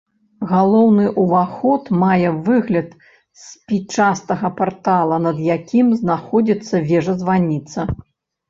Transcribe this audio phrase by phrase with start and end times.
[0.51, 2.89] Галоўны ўваход мае выгляд
[3.43, 5.37] спічастага партала, над
[5.83, 7.79] ім знаходзіцца вежа-званіца.